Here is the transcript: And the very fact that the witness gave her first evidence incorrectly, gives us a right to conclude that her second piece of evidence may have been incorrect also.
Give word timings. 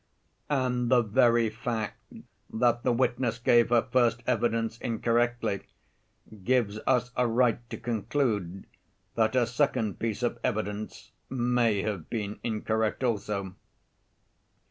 And 0.49 0.89
the 0.89 1.03
very 1.03 1.51
fact 1.51 2.11
that 2.51 2.81
the 2.81 2.91
witness 2.91 3.37
gave 3.37 3.69
her 3.69 3.85
first 3.91 4.23
evidence 4.25 4.79
incorrectly, 4.79 5.61
gives 6.43 6.79
us 6.87 7.11
a 7.15 7.27
right 7.27 7.59
to 7.69 7.77
conclude 7.77 8.65
that 9.13 9.35
her 9.35 9.45
second 9.45 9.99
piece 9.99 10.23
of 10.23 10.39
evidence 10.43 11.11
may 11.29 11.83
have 11.83 12.09
been 12.09 12.39
incorrect 12.41 13.03
also. 13.03 13.53